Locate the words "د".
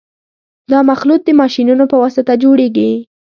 1.25-1.29